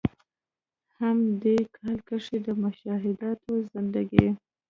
هم 0.97 1.17
د 1.41 1.43
ې 1.59 1.61
کال 1.75 1.97
کښې 2.07 2.37
د“مشاهدات 2.45 3.39
زندګي” 3.73 4.27